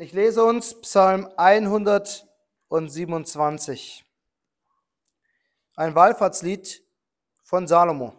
[0.00, 4.04] Ich lese uns Psalm 127,
[5.74, 6.84] ein Wallfahrtslied
[7.42, 8.14] von Salomo.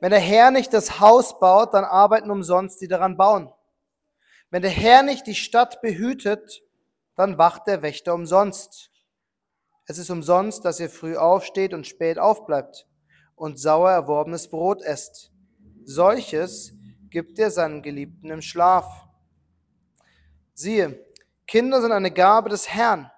[0.00, 3.52] Wenn der Herr nicht das Haus baut, dann arbeiten umsonst die daran bauen.
[4.48, 6.62] Wenn der Herr nicht die Stadt behütet,
[7.16, 8.90] dann wacht der Wächter umsonst.
[9.84, 12.86] Es ist umsonst, dass ihr früh aufsteht und spät aufbleibt
[13.34, 15.30] und sauer erworbenes Brot esst.
[15.84, 16.72] Solches
[17.10, 19.05] gibt er seinen Geliebten im Schlaf.
[20.58, 21.06] Siehe,
[21.46, 23.10] Kinder sind eine Gabe des Herrn.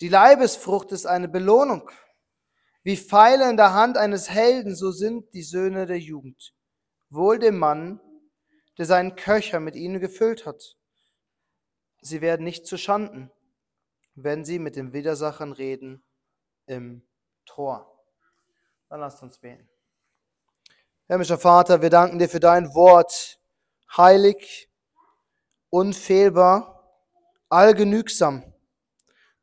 [0.00, 1.88] Die Leibesfrucht ist eine Belohnung.
[2.82, 6.52] Wie Pfeile in der Hand eines Helden, so sind die Söhne der Jugend.
[7.10, 8.00] Wohl dem Mann,
[8.76, 10.76] der seinen Köcher mit ihnen gefüllt hat.
[12.00, 13.30] Sie werden nicht zu Schanden,
[14.16, 16.02] wenn sie mit den Widersachern reden
[16.66, 17.06] im
[17.46, 18.02] Tor.
[18.88, 19.68] Dann lasst uns beten.
[21.06, 23.40] Himmlischer Vater, wir danken dir für dein Wort,
[23.96, 24.67] heilig,
[25.70, 26.78] unfehlbar,
[27.48, 28.42] allgenügsam.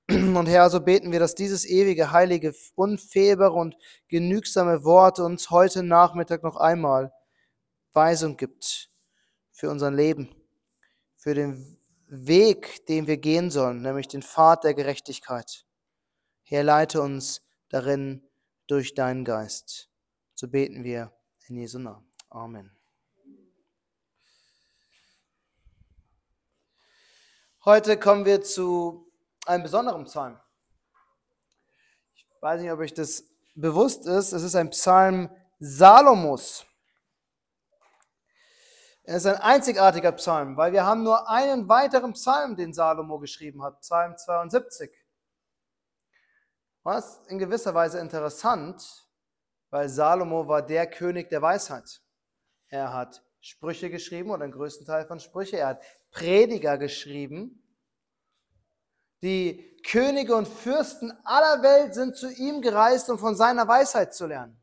[0.07, 3.75] Und Herr, so beten wir, dass dieses ewige, heilige, unfehlbare und
[4.07, 7.11] genügsame Wort uns heute Nachmittag noch einmal
[7.93, 8.91] Weisung gibt
[9.51, 10.29] für unser Leben,
[11.15, 15.65] für den Weg, den wir gehen sollen, nämlich den Pfad der Gerechtigkeit.
[16.43, 18.21] Herr, leite uns darin
[18.67, 19.89] durch deinen Geist.
[20.35, 21.11] So beten wir
[21.47, 22.05] in Jesu Namen.
[22.29, 22.75] Amen.
[27.67, 29.11] Heute kommen wir zu
[29.47, 30.39] einem besonderen Psalm.
[32.13, 33.23] Ich weiß nicht, ob euch das
[33.55, 34.33] bewusst ist.
[34.33, 36.63] Es ist ein Psalm Salomos.
[39.01, 43.63] Es ist ein einzigartiger Psalm, weil wir haben nur einen weiteren Psalm, den Salomo geschrieben
[43.63, 44.91] hat, Psalm 72.
[46.83, 49.07] Was in gewisser Weise interessant,
[49.71, 52.03] weil Salomo war der König der Weisheit.
[52.67, 55.57] Er hat Sprüche geschrieben oder den größten Teil von Sprüche.
[55.57, 55.83] Er hat
[56.15, 57.61] Prediger geschrieben.
[59.21, 64.25] Die Könige und Fürsten aller Welt sind zu ihm gereist, um von seiner Weisheit zu
[64.25, 64.57] lernen.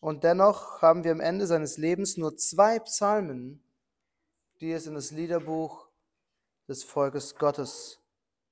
[0.00, 3.64] Und dennoch haben wir am Ende seines Lebens nur zwei Psalmen,
[4.60, 5.88] die es in das Liederbuch
[6.68, 8.00] des Volkes Gottes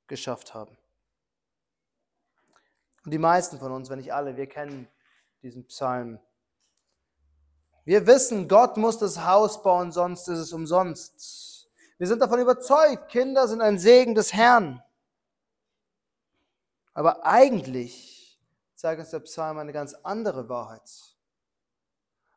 [0.06, 0.78] geschafft haben.
[3.04, 4.88] Und die meisten von uns, wenn nicht alle, wir kennen
[5.42, 6.20] diesen Psalm.
[7.84, 11.68] Wir wissen, Gott muss das Haus bauen, sonst ist es umsonst.
[11.98, 14.82] Wir sind davon überzeugt, Kinder sind ein Segen des Herrn.
[16.92, 18.40] Aber eigentlich
[18.74, 20.82] zeigt uns der Psalm eine ganz andere Wahrheit.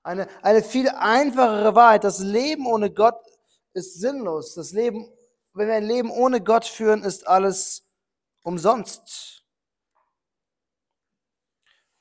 [0.03, 2.03] Eine, eine viel einfachere Wahrheit.
[2.03, 3.25] Das Leben ohne Gott
[3.73, 4.53] ist sinnlos.
[4.53, 5.09] Das Leben,
[5.53, 7.87] wenn wir ein Leben ohne Gott führen, ist alles
[8.43, 9.45] umsonst.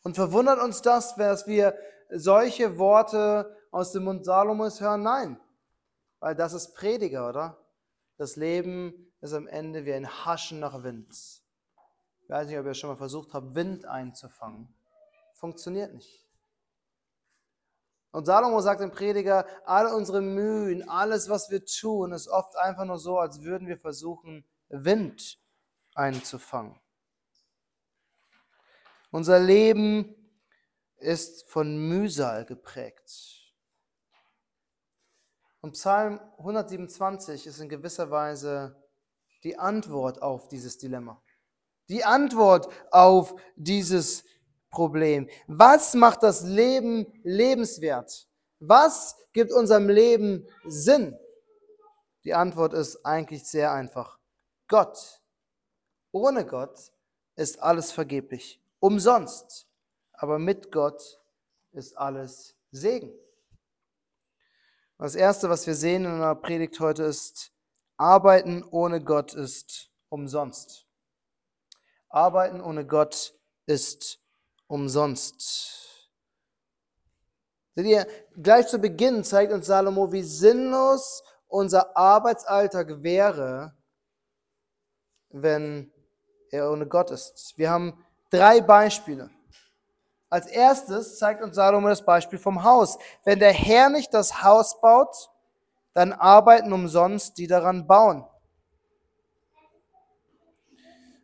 [0.03, 1.77] Und verwundert uns das, dass wir
[2.15, 5.03] solche Worte aus dem Mund Salomos hören?
[5.03, 5.41] Nein,
[6.21, 7.59] weil das ist Prediger, oder?
[8.19, 11.09] Das Leben ist am Ende wie ein Haschen nach Wind.
[12.23, 14.75] Ich weiß nicht, ob ihr schon mal versucht habt, Wind einzufangen.
[15.35, 16.23] Funktioniert nicht.
[18.13, 22.85] Und Salomo sagt im Prediger, all unsere Mühen, alles, was wir tun, ist oft einfach
[22.85, 25.39] nur so, als würden wir versuchen, Wind
[25.95, 26.79] einzufangen.
[29.11, 30.22] Unser Leben
[31.03, 33.43] ist von Mühsal geprägt.
[35.61, 38.77] Und Psalm 127 ist in gewisser Weise
[39.45, 41.23] die Antwort auf dieses Dilemma.
[41.89, 44.25] Die Antwort auf dieses
[44.71, 45.29] Problem.
[45.47, 48.29] Was macht das Leben lebenswert?
[48.59, 51.17] Was gibt unserem Leben Sinn?
[52.25, 54.19] Die Antwort ist eigentlich sehr einfach.
[54.69, 55.21] Gott.
[56.13, 56.93] Ohne Gott
[57.37, 59.67] ist alles vergeblich, umsonst.
[60.23, 61.21] Aber mit Gott
[61.73, 63.13] ist alles Segen.
[64.97, 67.51] Das Erste, was wir sehen in einer Predigt heute ist,
[67.97, 70.87] Arbeiten ohne Gott ist umsonst.
[72.09, 73.35] Arbeiten ohne Gott
[73.67, 74.21] ist
[74.69, 76.09] umsonst.
[77.75, 78.07] Seht ihr,
[78.41, 83.77] gleich zu Beginn zeigt uns Salomo, wie sinnlos unser Arbeitsalltag wäre,
[85.31, 85.93] wenn
[86.53, 87.55] er ohne Gott ist.
[87.57, 89.29] Wir haben drei Beispiele.
[90.33, 92.97] Als erstes zeigt uns Salomo das Beispiel vom Haus.
[93.23, 95.31] Wenn der Herr nicht das Haus baut,
[95.93, 98.25] dann arbeiten umsonst die daran bauen.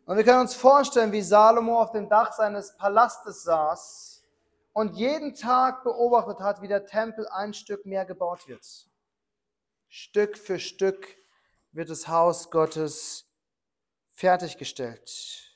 [0.05, 4.23] Und wir können uns vorstellen, wie Salomo auf dem Dach seines Palastes saß
[4.73, 8.63] und jeden Tag beobachtet hat, wie der Tempel ein Stück mehr gebaut wird.
[9.87, 11.17] Stück für Stück
[11.71, 13.25] wird das Haus Gottes
[14.11, 15.48] fertiggestellt.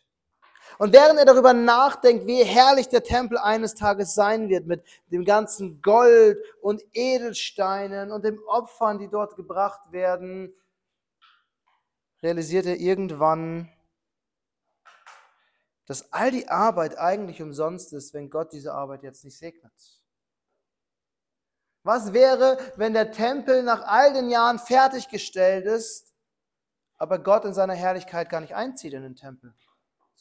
[0.77, 5.25] Und während er darüber nachdenkt, wie herrlich der Tempel eines Tages sein wird, mit dem
[5.25, 10.53] ganzen Gold und Edelsteinen und den Opfern, die dort gebracht werden,
[12.21, 13.69] realisiert er irgendwann,
[15.85, 19.73] dass all die Arbeit eigentlich umsonst ist, wenn Gott diese Arbeit jetzt nicht segnet.
[21.83, 26.13] Was wäre, wenn der Tempel nach all den Jahren fertiggestellt ist,
[26.97, 29.53] aber Gott in seiner Herrlichkeit gar nicht einzieht in den Tempel,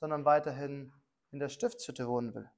[0.03, 0.93] sondern weiterhin
[1.31, 2.51] in der Stiftshütte wohnen will?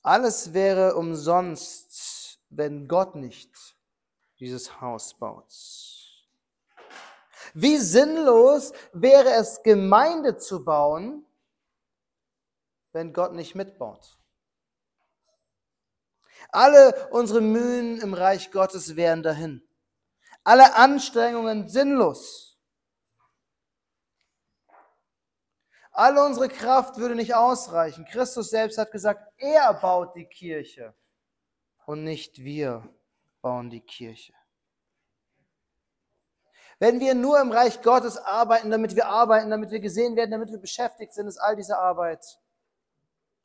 [0.00, 3.50] Alles wäre umsonst, wenn Gott nicht
[4.38, 5.52] dieses Haus baut.
[7.52, 11.26] Wie sinnlos wäre es, Gemeinde zu bauen,
[12.92, 14.20] wenn Gott nicht mitbaut.
[16.50, 19.68] Alle unsere Mühen im Reich Gottes wären dahin.
[20.44, 22.51] Alle Anstrengungen sinnlos.
[25.92, 28.06] Alle unsere Kraft würde nicht ausreichen.
[28.06, 30.94] Christus selbst hat gesagt, er baut die Kirche
[31.84, 32.88] und nicht wir
[33.42, 34.32] bauen die Kirche.
[36.78, 40.50] Wenn wir nur im Reich Gottes arbeiten, damit wir arbeiten, damit wir gesehen werden, damit
[40.50, 42.40] wir beschäftigt sind, ist all diese Arbeit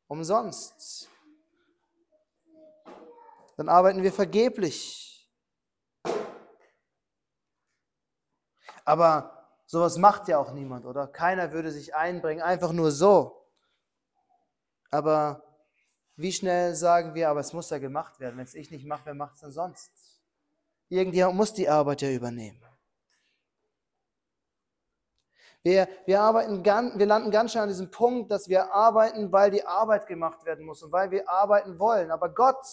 [0.08, 1.10] umsonst.
[3.58, 5.30] Dann arbeiten wir vergeblich.
[8.86, 9.37] Aber
[9.68, 11.08] sowas macht ja auch niemand, oder?
[11.08, 13.46] Keiner würde sich einbringen, einfach nur so.
[14.90, 15.44] Aber
[16.16, 18.38] wie schnell sagen wir, aber es muss ja gemacht werden.
[18.38, 19.92] Wenn es ich nicht mache, wer macht es denn sonst?
[20.90, 22.60] Irgendjemand muss die Arbeit ja übernehmen.
[25.64, 29.52] Wir, wir, arbeiten ganz, wir landen ganz schnell an diesem Punkt, dass wir arbeiten, weil
[29.52, 32.10] die Arbeit gemacht werden muss und weil wir arbeiten wollen.
[32.10, 32.64] Aber Gott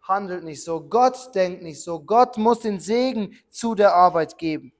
[0.00, 4.72] handelt nicht so, Gott denkt nicht so, Gott muss den Segen zu der Arbeit geben.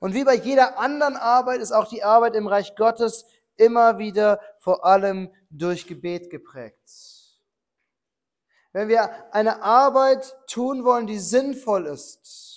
[0.00, 3.24] Und wie bei jeder anderen Arbeit ist auch die Arbeit im Reich Gottes
[3.56, 6.78] immer wieder vor allem durch Gebet geprägt.
[8.72, 12.54] Wenn wir eine Arbeit tun wollen, die sinnvoll ist,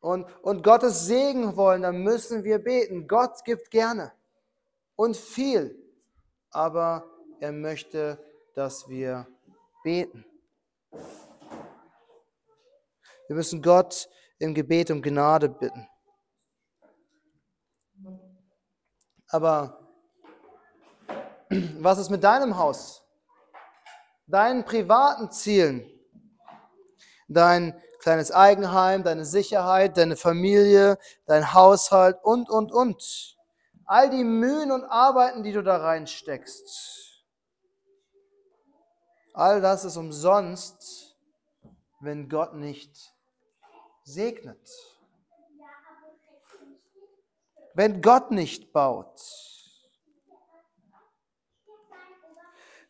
[0.00, 3.08] und, und Gottes Segen wollen, dann müssen wir beten.
[3.08, 4.12] Gott gibt gerne
[4.96, 5.76] und viel,
[6.50, 7.04] aber
[7.40, 8.18] er möchte,
[8.54, 9.26] dass wir
[9.82, 10.24] beten.
[13.26, 14.08] Wir müssen Gott
[14.38, 15.88] im Gebet um Gnade bitten.
[19.28, 19.78] Aber
[21.78, 23.04] was ist mit deinem Haus?
[24.26, 25.90] Deinen privaten Zielen?
[27.28, 33.36] Dein kleines Eigenheim, deine Sicherheit, deine Familie, dein Haushalt und, und, und.
[33.84, 37.24] All die Mühen und Arbeiten, die du da reinsteckst.
[39.34, 41.16] All das ist umsonst,
[42.00, 43.14] wenn Gott nicht
[44.08, 44.70] segnet.
[47.74, 49.20] Wenn Gott nicht baut.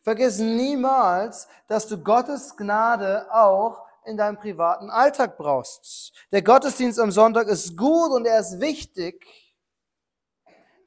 [0.01, 6.13] Vergiss niemals, dass du Gottes Gnade auch in deinem privaten Alltag brauchst.
[6.31, 9.27] Der Gottesdienst am Sonntag ist gut und er ist wichtig.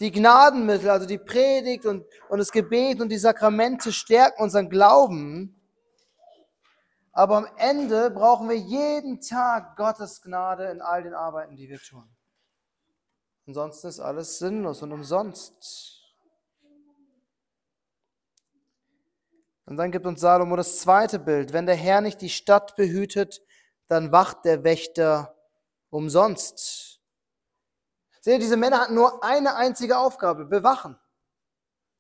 [0.01, 5.62] Die Gnadenmittel, also die Predigt und, und das Gebet und die Sakramente stärken unseren Glauben.
[7.13, 11.79] Aber am Ende brauchen wir jeden Tag Gottes Gnade in all den Arbeiten, die wir
[11.79, 12.09] tun.
[13.47, 16.01] Ansonsten ist alles sinnlos und umsonst.
[19.67, 21.53] Und dann gibt uns Salomo das zweite Bild.
[21.53, 23.43] Wenn der Herr nicht die Stadt behütet,
[23.89, 25.37] dann wacht der Wächter
[25.91, 27.01] umsonst.
[28.21, 30.99] Seht ihr, diese Männer hatten nur eine einzige Aufgabe, bewachen.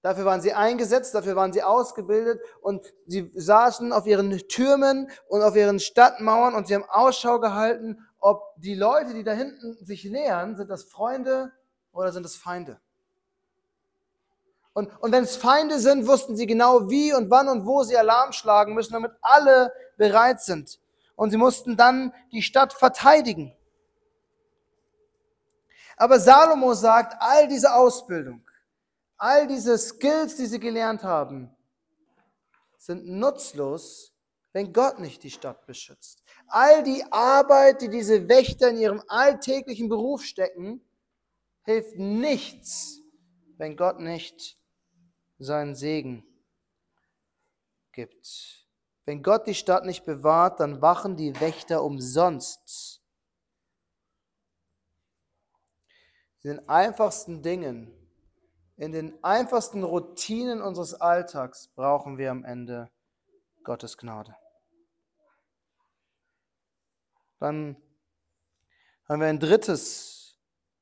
[0.02, 5.42] Dafür waren sie eingesetzt, dafür waren sie ausgebildet und sie saßen auf ihren Türmen und
[5.42, 10.04] auf ihren Stadtmauern und sie haben Ausschau gehalten, ob die Leute, die da hinten sich
[10.04, 11.52] nähern, sind das Freunde
[11.92, 12.80] oder sind das Feinde.
[14.72, 17.96] Und, und wenn es Feinde sind, wussten sie genau, wie und wann und wo sie
[17.96, 20.80] Alarm schlagen müssen, damit alle bereit sind.
[21.14, 23.54] Und sie mussten dann die Stadt verteidigen.
[25.96, 28.42] Aber Salomo sagt, all diese Ausbildung,
[29.22, 31.48] all diese Skills, die sie gelernt haben,
[32.76, 34.12] sind nutzlos,
[34.52, 36.24] wenn Gott nicht die Stadt beschützt.
[36.48, 40.84] All die Arbeit, die diese Wächter in ihrem alltäglichen Beruf stecken,
[41.62, 42.98] hilft nichts,
[43.58, 44.58] wenn Gott nicht
[45.38, 46.26] seinen Segen
[47.92, 48.66] gibt.
[49.04, 53.00] Wenn Gott die Stadt nicht bewahrt, dann wachen die Wächter umsonst.
[56.42, 58.01] In den einfachsten Dingen,
[58.82, 62.90] in den einfachsten Routinen unseres Alltags brauchen wir am Ende
[63.62, 64.34] Gottes Gnade.
[67.38, 67.76] Dann
[69.08, 70.36] haben wir ein drittes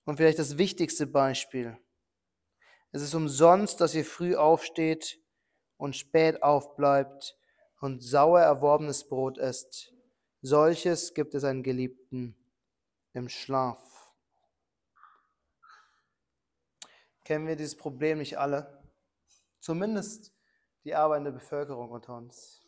[0.07, 1.77] und vielleicht das wichtigste Beispiel.
[2.91, 5.21] Es ist umsonst, dass ihr früh aufsteht
[5.77, 7.37] und spät aufbleibt
[7.83, 9.93] und sauer erworbenes Brot esst.
[10.41, 12.35] Solches gibt es einen Geliebten
[13.13, 13.90] im Schlaf.
[17.31, 18.83] Kennen wir dieses Problem nicht alle?
[19.61, 20.33] Zumindest
[20.83, 22.61] die arbeitende Bevölkerung unter uns.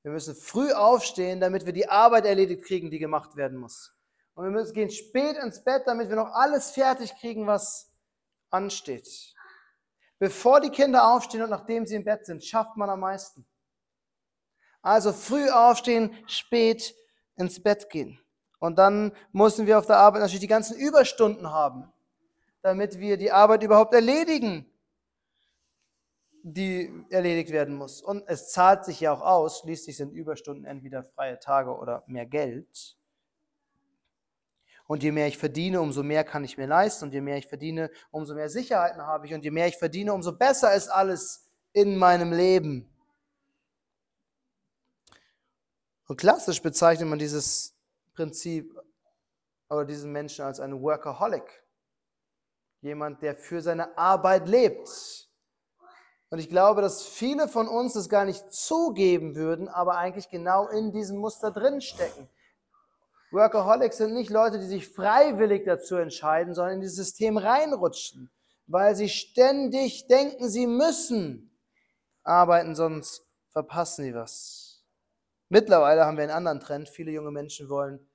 [0.00, 3.94] Wir müssen früh aufstehen, damit wir die Arbeit erledigt kriegen, die gemacht werden muss.
[4.32, 7.92] Und wir müssen gehen spät ins Bett, damit wir noch alles fertig kriegen, was
[8.48, 9.34] ansteht.
[10.18, 13.46] Bevor die Kinder aufstehen und nachdem sie im Bett sind, schafft man am meisten.
[14.80, 16.94] Also früh aufstehen, spät
[17.36, 18.18] ins Bett gehen.
[18.58, 21.92] Und dann müssen wir auf der Arbeit natürlich die ganzen Überstunden haben,
[22.62, 24.70] damit wir die Arbeit überhaupt erledigen
[26.42, 28.00] die erledigt werden muss.
[28.00, 32.26] Und es zahlt sich ja auch aus, schließlich sind Überstunden entweder freie Tage oder mehr
[32.26, 32.96] Geld.
[34.86, 37.04] Und je mehr ich verdiene, umso mehr kann ich mir leisten.
[37.04, 39.34] Und je mehr ich verdiene, umso mehr Sicherheiten habe ich.
[39.34, 42.88] Und je mehr ich verdiene, umso besser ist alles in meinem Leben.
[46.08, 47.76] Und klassisch bezeichnet man dieses
[48.14, 48.76] Prinzip
[49.68, 51.59] oder diesen Menschen als einen Workaholic.
[52.80, 54.88] Jemand, der für seine Arbeit lebt.
[56.30, 60.68] Und ich glaube, dass viele von uns das gar nicht zugeben würden, aber eigentlich genau
[60.68, 62.28] in diesem Muster drinstecken.
[63.32, 68.30] Workaholics sind nicht Leute, die sich freiwillig dazu entscheiden, sondern in dieses System reinrutschen,
[68.66, 71.56] weil sie ständig denken, sie müssen
[72.22, 74.84] arbeiten, sonst verpassen sie was.
[75.48, 76.88] Mittlerweile haben wir einen anderen Trend.
[76.88, 78.08] Viele junge Menschen wollen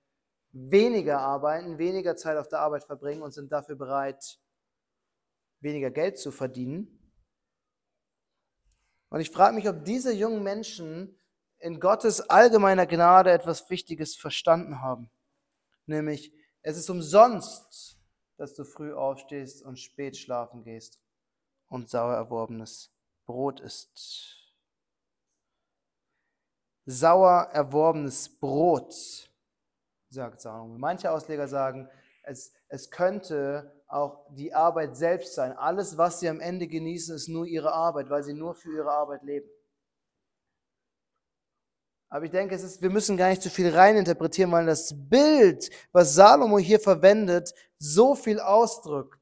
[0.52, 4.40] weniger arbeiten, weniger Zeit auf der Arbeit verbringen und sind dafür bereit,
[5.60, 7.00] weniger Geld zu verdienen.
[9.10, 11.18] Und ich frage mich, ob diese jungen Menschen
[11.60, 15.10] in Gottes allgemeiner Gnade etwas Wichtiges verstanden haben.
[15.86, 17.98] Nämlich, es ist umsonst,
[18.38, 21.00] dass du früh aufstehst und spät schlafen gehst
[21.68, 22.94] und sauer erworbenes
[23.26, 24.54] Brot isst.
[26.86, 28.94] Sauer erworbenes Brot,
[30.10, 30.78] sagt Salomo.
[30.78, 31.90] Manche Ausleger sagen,
[32.24, 35.54] es, es könnte auch die Arbeit selbst sein.
[35.54, 38.92] Alles, was sie am Ende genießen, ist nur ihre Arbeit, weil sie nur für ihre
[38.92, 39.50] Arbeit leben.
[42.10, 45.70] Aber ich denke, es ist, wir müssen gar nicht zu viel reininterpretieren, weil das Bild,
[45.92, 49.20] was Salomo hier verwendet, so viel ausdrückt.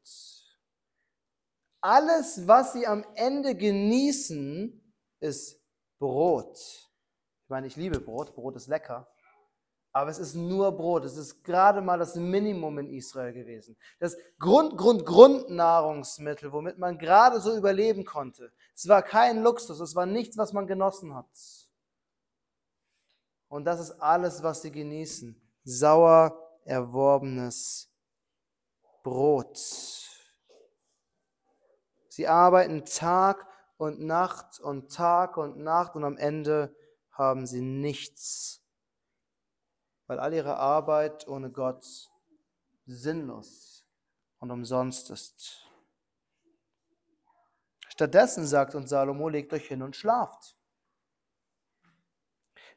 [1.82, 5.60] Alles, was sie am Ende genießen, ist
[6.00, 6.58] Brot.
[6.58, 9.13] Ich meine, ich liebe Brot, Brot ist lecker.
[9.96, 11.06] Aber es ist nur Brot.
[11.06, 13.78] Es ist gerade mal das Minimum in Israel gewesen.
[14.00, 18.52] Das Grund, Grund, Grundnahrungsmittel, womit man gerade so überleben konnte.
[18.76, 19.80] Es war kein Luxus.
[19.80, 21.28] Es war nichts, was man genossen hat.
[23.48, 25.40] Und das ist alles, was sie genießen.
[25.64, 27.88] Sauer erworbenes
[29.04, 29.60] Brot.
[32.10, 33.48] Sie arbeiten Tag
[33.78, 36.76] und Nacht und Tag und Nacht und am Ende
[37.12, 38.63] haben sie nichts
[40.08, 41.86] weil all ihre Arbeit ohne Gott
[42.86, 43.86] sinnlos
[44.40, 45.66] und umsonst ist.
[47.88, 50.58] Stattdessen sagt uns Salomo, legt euch hin und schlaft.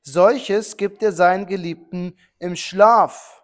[0.02, 3.42] Solches gibt er seinen Geliebten im Schlaf.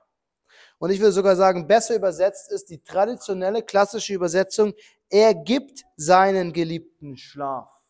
[0.78, 4.74] Und ich würde sogar sagen, besser übersetzt ist die traditionelle klassische Übersetzung,
[5.08, 7.81] er gibt seinen Geliebten Schlaf.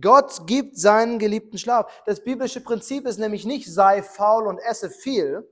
[0.00, 2.02] Gott gibt seinen geliebten Schlaf.
[2.06, 5.48] Das biblische Prinzip ist nämlich nicht, sei faul und esse viel.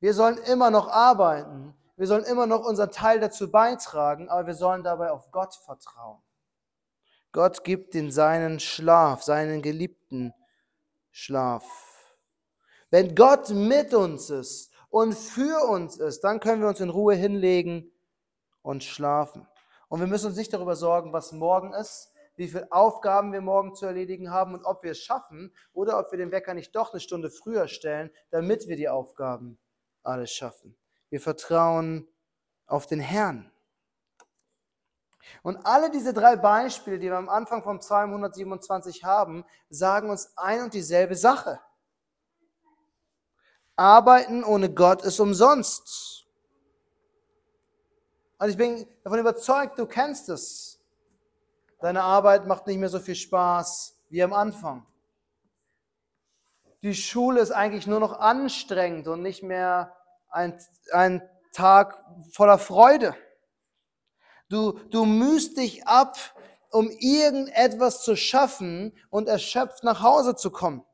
[0.00, 1.74] Wir sollen immer noch arbeiten.
[1.96, 6.20] Wir sollen immer noch unseren Teil dazu beitragen, aber wir sollen dabei auf Gott vertrauen.
[7.32, 10.34] Gott gibt in seinen Schlaf, seinen geliebten
[11.10, 11.64] Schlaf.
[12.90, 17.14] Wenn Gott mit uns ist und für uns ist, dann können wir uns in Ruhe
[17.14, 17.90] hinlegen
[18.62, 19.46] und schlafen.
[19.88, 23.74] Und wir müssen uns nicht darüber sorgen, was morgen ist, wie viele Aufgaben wir morgen
[23.74, 26.92] zu erledigen haben und ob wir es schaffen oder ob wir den Wecker nicht doch
[26.92, 29.58] eine Stunde früher stellen, damit wir die Aufgaben
[30.02, 30.76] alles schaffen.
[31.08, 32.08] Wir vertrauen
[32.66, 33.50] auf den Herrn.
[35.42, 40.36] Und alle diese drei Beispiele, die wir am Anfang vom Psalm 127 haben, sagen uns
[40.36, 41.60] ein und dieselbe Sache.
[43.76, 46.26] Arbeiten ohne Gott ist umsonst.
[48.38, 50.75] Und ich bin davon überzeugt, du kennst es.
[51.80, 54.86] Deine Arbeit macht nicht mehr so viel Spaß wie am Anfang.
[56.82, 59.94] Die Schule ist eigentlich nur noch anstrengend und nicht mehr
[60.30, 60.58] ein,
[60.92, 62.02] ein Tag
[62.32, 63.14] voller Freude.
[64.48, 66.16] Du, du mühst dich ab,
[66.70, 70.84] um irgendetwas zu schaffen und erschöpft nach Hause zu kommen.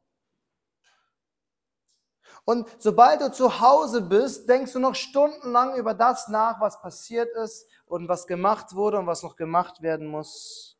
[2.45, 7.29] Und sobald du zu Hause bist, denkst du noch stundenlang über das nach, was passiert
[7.37, 10.79] ist und was gemacht wurde und was noch gemacht werden muss.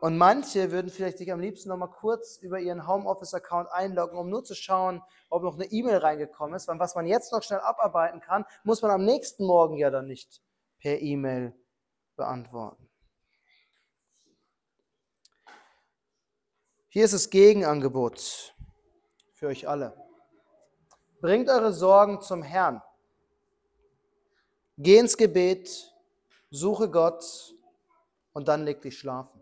[0.00, 4.28] Und manche würden vielleicht sich am liebsten noch mal kurz über ihren Homeoffice-Account einloggen, um
[4.28, 6.66] nur zu schauen, ob noch eine E-Mail reingekommen ist.
[6.66, 10.08] Weil was man jetzt noch schnell abarbeiten kann, muss man am nächsten Morgen ja dann
[10.08, 10.42] nicht
[10.80, 11.54] per E-Mail
[12.16, 12.90] beantworten.
[16.88, 18.56] Hier ist das Gegenangebot
[19.34, 19.96] für euch alle.
[21.20, 22.82] Bringt eure Sorgen zum Herrn.
[24.80, 25.92] Geh ins Gebet,
[26.50, 27.52] suche Gott
[28.32, 29.40] und dann leg dich schlafen.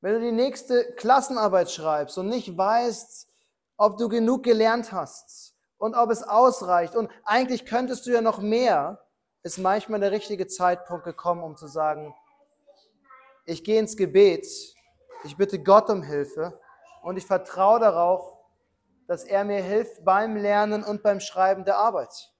[0.00, 3.28] Wenn du die nächste Klassenarbeit schreibst und nicht weißt,
[3.76, 8.38] ob du genug gelernt hast und ob es ausreicht und eigentlich könntest du ja noch
[8.38, 9.04] mehr,
[9.42, 12.14] ist manchmal der richtige Zeitpunkt gekommen, um zu sagen,
[13.46, 14.46] ich gehe ins Gebet,
[15.24, 16.56] ich bitte Gott um Hilfe
[17.02, 18.39] und ich vertraue darauf,
[19.10, 22.32] dass er mir hilft beim Lernen und beim Schreiben der Arbeit.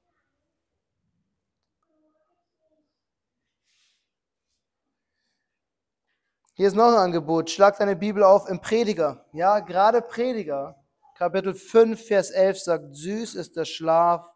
[6.54, 7.50] Hier ist noch ein Angebot.
[7.50, 9.26] Schlag deine Bibel auf im Prediger.
[9.32, 10.80] Ja, gerade Prediger.
[11.16, 14.32] Kapitel 5, Vers 11 sagt, süß ist der Schlaf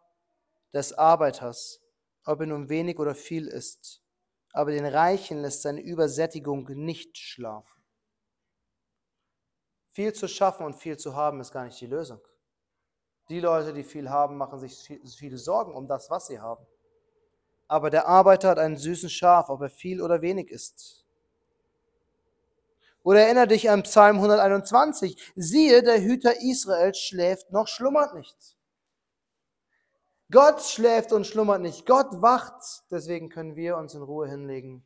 [0.73, 1.79] des Arbeiters,
[2.25, 4.03] ob er nun wenig oder viel ist.
[4.51, 7.84] Aber den Reichen lässt seine Übersättigung nicht schlafen.
[9.95, 12.19] Viel zu schaffen und viel zu haben ist gar nicht die Lösung.
[13.29, 14.77] Die Leute, die viel haben, machen sich
[15.17, 16.67] viele Sorgen um das, was sie haben.
[17.69, 21.05] Aber der Arbeiter hat einen süßen Schaf, ob er viel oder wenig ist.
[23.03, 25.31] Oder erinnere dich an Psalm 121.
[25.37, 28.57] Siehe, der Hüter Israels schläft noch schlummert nicht.
[30.29, 31.85] Gott schläft und schlummert nicht.
[31.85, 32.83] Gott wacht.
[32.91, 34.85] Deswegen können wir uns in Ruhe hinlegen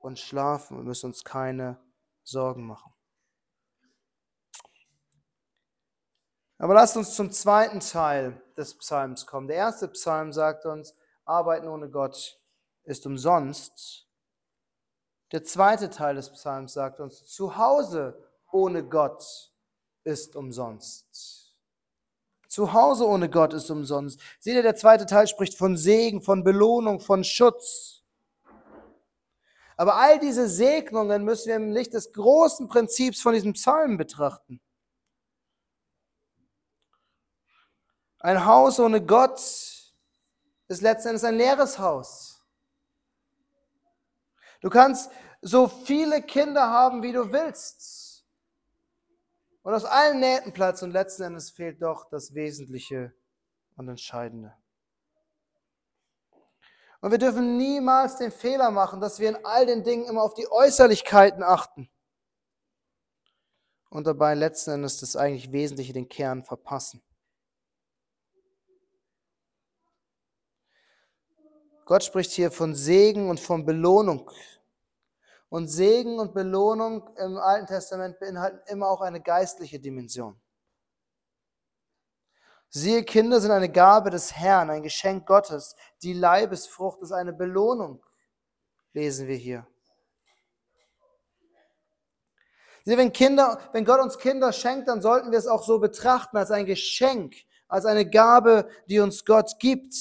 [0.00, 1.78] und schlafen und müssen uns keine
[2.22, 2.93] Sorgen machen.
[6.64, 9.48] Aber lasst uns zum zweiten Teil des Psalms kommen.
[9.48, 12.40] Der erste Psalm sagt uns, Arbeiten ohne Gott
[12.84, 14.08] ist umsonst.
[15.32, 18.18] Der zweite Teil des Psalms sagt uns, zu Hause
[18.50, 19.52] ohne Gott
[20.04, 21.54] ist umsonst.
[22.48, 24.18] Zu Hause ohne Gott ist umsonst.
[24.40, 28.04] Seht ihr, der zweite Teil spricht von Segen, von Belohnung, von Schutz.
[29.76, 34.62] Aber all diese Segnungen müssen wir im Licht des großen Prinzips von diesem Psalm betrachten.
[38.24, 39.38] Ein Haus ohne Gott
[40.68, 42.42] ist letzten Endes ein leeres Haus.
[44.62, 45.10] Du kannst
[45.42, 48.24] so viele Kinder haben, wie du willst.
[49.60, 53.12] Und aus allen Nähten Platz und letzten Endes fehlt doch das Wesentliche
[53.76, 54.54] und Entscheidende.
[57.02, 60.32] Und wir dürfen niemals den Fehler machen, dass wir in all den Dingen immer auf
[60.32, 61.90] die Äußerlichkeiten achten
[63.90, 67.02] und dabei letzten Endes das eigentlich Wesentliche, den Kern verpassen.
[71.84, 74.30] Gott spricht hier von Segen und von Belohnung.
[75.50, 80.40] Und Segen und Belohnung im Alten Testament beinhalten immer auch eine geistliche Dimension.
[82.70, 85.76] Siehe, Kinder sind eine Gabe des Herrn, ein Geschenk Gottes.
[86.02, 88.04] Die Leibesfrucht ist eine Belohnung,
[88.94, 89.66] lesen wir hier.
[92.84, 96.36] Siehe, wenn, Kinder, wenn Gott uns Kinder schenkt, dann sollten wir es auch so betrachten,
[96.36, 97.36] als ein Geschenk,
[97.68, 99.94] als eine Gabe, die uns Gott gibt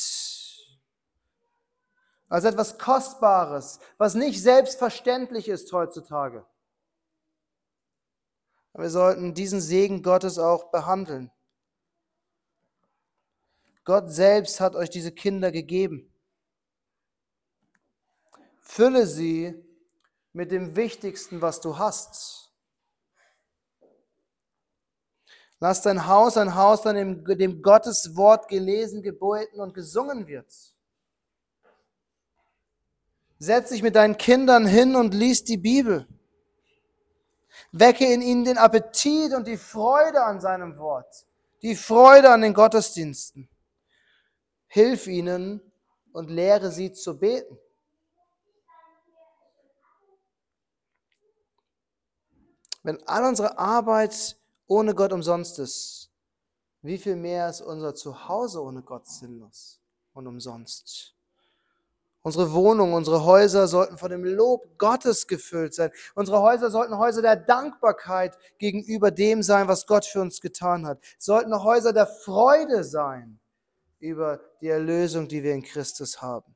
[2.33, 6.43] als etwas Kostbares, was nicht selbstverständlich ist heutzutage.
[8.73, 11.31] Wir sollten diesen Segen Gottes auch behandeln.
[13.85, 16.11] Gott selbst hat euch diese Kinder gegeben.
[18.61, 19.53] Fülle sie
[20.31, 22.51] mit dem Wichtigsten, was du hast.
[25.59, 30.72] Lass dein Haus ein Haus sein, in dem Gottes Wort gelesen, geboten und gesungen wird.
[33.43, 36.07] Setz dich mit deinen Kindern hin und lies die Bibel.
[37.73, 41.25] Wecke in ihnen den Appetit und die Freude an seinem Wort,
[41.61, 43.49] die Freude an den Gottesdiensten.
[44.67, 45.59] Hilf ihnen
[46.13, 47.59] und lehre sie zu beten.
[52.81, 56.13] Wenn all unsere Arbeit ohne Gott umsonst ist,
[56.81, 59.81] wie viel mehr ist unser Zuhause ohne Gott sinnlos
[60.13, 61.12] und umsonst?
[62.25, 65.91] Unsere Wohnungen, unsere Häuser sollten von dem Lob Gottes gefüllt sein.
[66.15, 70.99] Unsere Häuser sollten Häuser der Dankbarkeit gegenüber dem sein, was Gott für uns getan hat.
[71.17, 73.41] Sollten Häuser der Freude sein
[73.99, 76.55] über die Erlösung, die wir in Christus haben.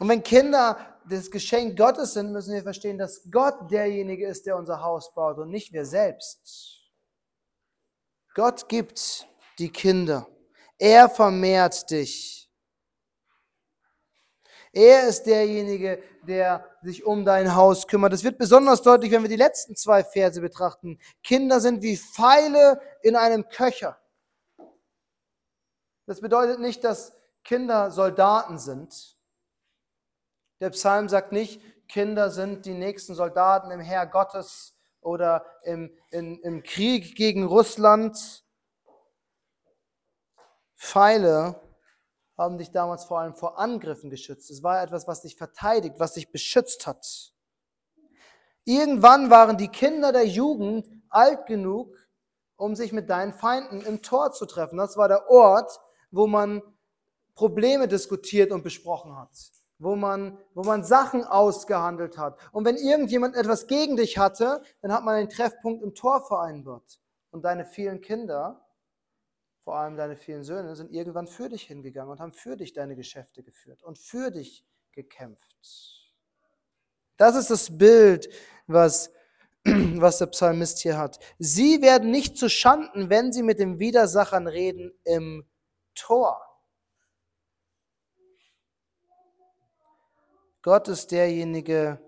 [0.00, 4.56] Und wenn Kinder das Geschenk Gottes sind, müssen wir verstehen, dass Gott derjenige ist, der
[4.56, 6.90] unser Haus baut und nicht wir selbst.
[8.34, 9.28] Gott gibt
[9.60, 10.26] die Kinder.
[10.78, 12.48] Er vermehrt dich.
[14.72, 18.12] Er ist derjenige, der sich um dein Haus kümmert.
[18.12, 21.00] Das wird besonders deutlich, wenn wir die letzten zwei Verse betrachten.
[21.22, 23.98] Kinder sind wie Pfeile in einem Köcher.
[26.06, 27.12] Das bedeutet nicht, dass
[27.44, 29.16] Kinder Soldaten sind.
[30.60, 36.38] Der Psalm sagt nicht, Kinder sind die nächsten Soldaten im Heer Gottes oder im, in,
[36.40, 38.44] im Krieg gegen Russland.
[40.78, 41.60] Pfeile
[42.38, 44.48] haben dich damals vor allem vor Angriffen geschützt.
[44.50, 47.34] Es war etwas, was dich verteidigt, was dich beschützt hat.
[48.64, 51.96] Irgendwann waren die Kinder der Jugend alt genug,
[52.56, 54.78] um sich mit deinen Feinden im Tor zu treffen.
[54.78, 55.80] Das war der Ort,
[56.12, 56.62] wo man
[57.34, 59.30] Probleme diskutiert und besprochen hat,
[59.78, 62.38] wo man, wo man Sachen ausgehandelt hat.
[62.52, 67.00] Und wenn irgendjemand etwas gegen dich hatte, dann hat man einen Treffpunkt im Tor vereinbart.
[67.30, 68.67] Und deine vielen Kinder,
[69.68, 72.96] vor allem deine vielen Söhne, sind irgendwann für dich hingegangen und haben für dich deine
[72.96, 76.08] Geschäfte geführt und für dich gekämpft.
[77.18, 78.32] Das ist das Bild,
[78.66, 79.12] was,
[79.64, 81.18] was der Psalmist hier hat.
[81.38, 85.46] Sie werden nicht zu Schanden, wenn sie mit den Widersachern reden im
[85.94, 86.40] Tor.
[90.62, 92.00] Gott ist derjenige,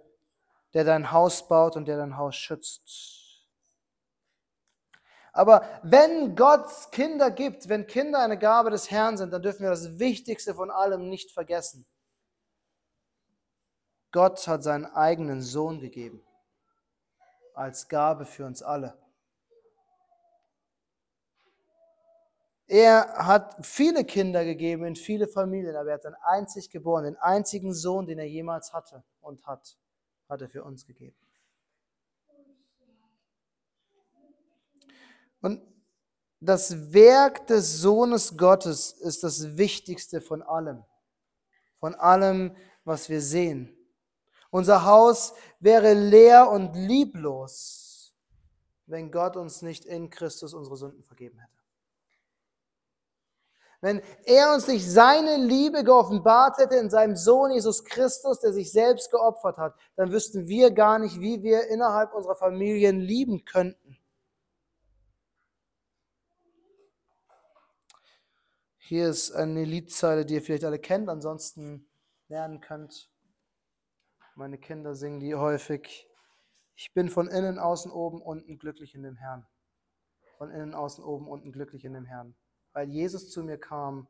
[0.73, 3.20] der dein Haus baut und der dein Haus schützt.
[5.33, 9.71] Aber wenn Gott Kinder gibt, wenn Kinder eine Gabe des Herrn sind, dann dürfen wir
[9.71, 11.87] das Wichtigste von allem nicht vergessen.
[14.13, 16.23] Gott hat seinen eigenen Sohn gegeben
[17.55, 18.97] als Gabe für uns alle.
[22.67, 27.21] Er hat viele Kinder gegeben in viele Familien, aber er hat seinen einzig geborenen, den
[27.21, 29.77] einzigen Sohn, den er jemals hatte und hat,
[30.29, 31.17] hat er für uns gegeben.
[35.41, 35.63] Und
[36.41, 40.85] das Werk des Sohnes Gottes ist das Wichtigste von allem,
[41.79, 43.77] von allem, was wir sehen.
[44.51, 48.15] Unser Haus wäre leer und lieblos,
[48.87, 51.61] wenn Gott uns nicht in Christus unsere Sünden vergeben hätte.
[53.83, 58.73] Wenn er uns nicht seine Liebe geoffenbart hätte in seinem Sohn Jesus Christus, der sich
[58.73, 64.00] selbst geopfert hat, dann wüssten wir gar nicht, wie wir innerhalb unserer Familien lieben könnten.
[68.91, 71.89] Hier ist eine Liedzeile, die ihr vielleicht alle kennt, ansonsten
[72.27, 73.09] lernen könnt.
[74.35, 76.09] Meine Kinder singen die häufig.
[76.75, 79.47] Ich bin von innen, außen, oben, unten glücklich in dem Herrn.
[80.39, 82.35] Von innen, außen, oben, unten glücklich in dem Herrn
[82.73, 84.09] weil Jesus zu mir kam,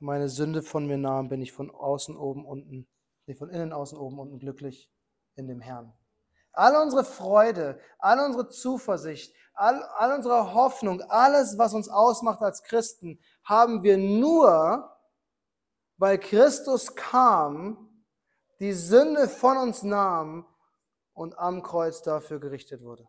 [0.00, 2.88] meine Sünde von mir nahm, bin ich von außen, oben, unten,
[3.26, 4.90] nee, von innen, außen, oben, unten glücklich
[5.36, 5.92] in dem Herrn.
[6.54, 12.62] All unsere Freude, all unsere Zuversicht, all, all unsere Hoffnung, alles, was uns ausmacht als
[12.62, 14.96] Christen, haben wir nur,
[15.96, 18.04] weil Christus kam,
[18.60, 20.46] die Sünde von uns nahm
[21.12, 23.08] und am Kreuz dafür gerichtet wurde.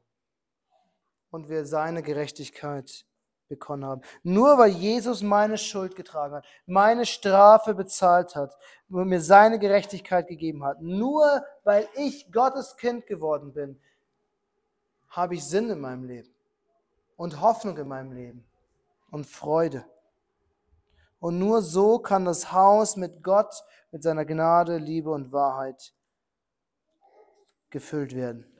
[1.29, 3.05] Und wir seine Gerechtigkeit
[3.47, 4.01] bekommen haben.
[4.23, 8.55] Nur weil Jesus meine Schuld getragen hat, meine Strafe bezahlt hat
[8.89, 10.81] und mir seine Gerechtigkeit gegeben hat.
[10.81, 13.79] Nur weil ich Gottes Kind geworden bin,
[15.09, 16.33] habe ich Sinn in meinem Leben
[17.15, 18.45] und Hoffnung in meinem Leben
[19.11, 19.85] und Freude.
[21.19, 25.93] Und nur so kann das Haus mit Gott, mit seiner Gnade, Liebe und Wahrheit
[27.69, 28.54] gefüllt werden.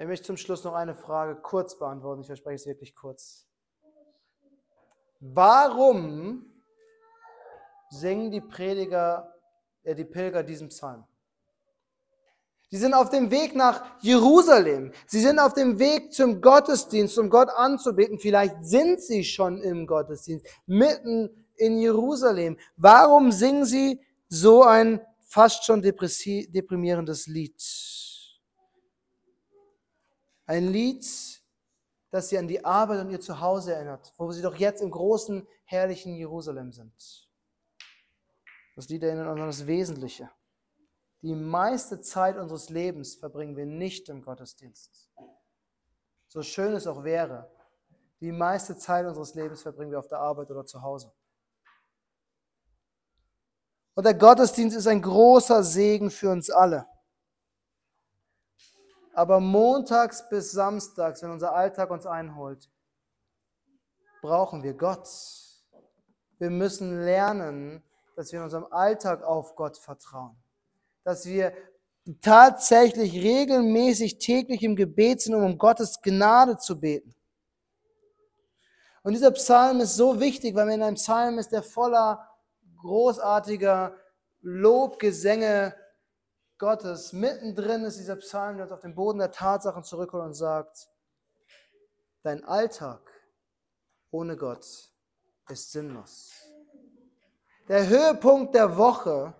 [0.00, 2.22] Ich möchte zum Schluss noch eine Frage kurz beantworten.
[2.22, 3.46] Ich verspreche es wirklich kurz.
[5.20, 6.46] Warum
[7.90, 9.34] singen die Prediger,
[9.82, 11.04] äh, die Pilger diesen Psalm?
[12.70, 14.92] Sie sind auf dem Weg nach Jerusalem.
[15.06, 18.18] Sie sind auf dem Weg zum Gottesdienst, um Gott anzubeten.
[18.18, 22.56] Vielleicht sind sie schon im Gottesdienst, mitten in Jerusalem.
[22.78, 27.60] Warum singen sie so ein fast schon deprimierendes Lied?
[30.50, 31.06] Ein Lied,
[32.10, 35.46] das sie an die Arbeit und ihr Zuhause erinnert, wo sie doch jetzt im großen,
[35.62, 37.30] herrlichen Jerusalem sind.
[38.74, 40.28] Das Lied erinnert uns an das Wesentliche.
[41.22, 45.08] Die meiste Zeit unseres Lebens verbringen wir nicht im Gottesdienst.
[46.26, 47.48] So schön es auch wäre,
[48.18, 51.12] die meiste Zeit unseres Lebens verbringen wir auf der Arbeit oder zu Hause.
[53.94, 56.88] Und der Gottesdienst ist ein großer Segen für uns alle.
[59.20, 62.70] Aber montags bis samstags, wenn unser Alltag uns einholt,
[64.22, 65.06] brauchen wir Gott.
[66.38, 67.82] Wir müssen lernen,
[68.16, 70.42] dass wir in unserem Alltag auf Gott vertrauen.
[71.04, 71.52] Dass wir
[72.22, 77.14] tatsächlich regelmäßig täglich im Gebet sind, um um Gottes Gnade zu beten.
[79.02, 82.26] Und dieser Psalm ist so wichtig, weil wir in einem Psalm ist, der voller
[82.78, 83.94] großartiger
[84.40, 85.74] Lobgesänge
[86.60, 87.14] Gottes.
[87.14, 90.88] Mittendrin ist dieser Psalm, der uns auf den Boden der Tatsachen zurückholt und sagt,
[92.22, 93.00] dein Alltag
[94.10, 94.64] ohne Gott
[95.48, 96.30] ist sinnlos.
[97.66, 99.32] Der Höhepunkt der Woche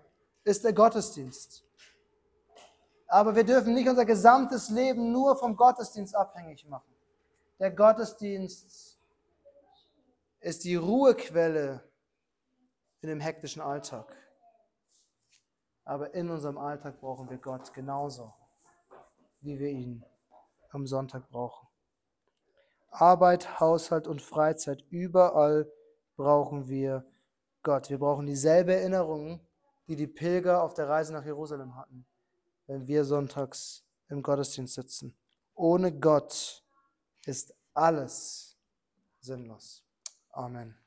[0.43, 1.63] ist der Gottesdienst.
[3.07, 6.91] Aber wir dürfen nicht unser gesamtes Leben nur vom Gottesdienst abhängig machen.
[7.59, 8.97] Der Gottesdienst
[10.39, 11.83] ist die Ruhequelle
[13.01, 14.20] in dem hektischen Alltag.
[15.91, 18.31] Aber in unserem Alltag brauchen wir Gott genauso,
[19.41, 20.05] wie wir ihn
[20.69, 21.67] am Sonntag brauchen.
[22.91, 25.69] Arbeit, Haushalt und Freizeit, überall
[26.15, 27.05] brauchen wir
[27.63, 27.89] Gott.
[27.89, 29.41] Wir brauchen dieselbe Erinnerung,
[29.87, 32.05] die die Pilger auf der Reise nach Jerusalem hatten
[32.71, 35.13] wenn wir sonntags im Gottesdienst sitzen.
[35.55, 36.63] Ohne Gott
[37.25, 38.57] ist alles
[39.19, 39.83] sinnlos.
[40.29, 40.73] Amen.